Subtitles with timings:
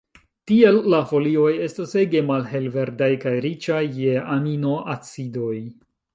[0.51, 5.55] Tiel la folioj estas ege malhelverdaj kaj riĉaj je aminoacidoj.